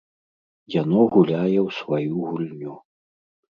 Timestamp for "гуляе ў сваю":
1.17-2.27